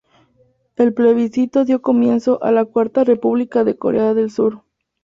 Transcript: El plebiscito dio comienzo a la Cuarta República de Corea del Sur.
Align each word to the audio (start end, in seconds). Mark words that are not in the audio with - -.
El 0.77 0.95
plebiscito 0.95 1.63
dio 1.63 1.83
comienzo 1.83 2.41
a 2.43 2.51
la 2.51 2.65
Cuarta 2.65 3.03
República 3.03 3.63
de 3.63 3.77
Corea 3.77 4.15
del 4.15 4.31
Sur. 4.31 4.63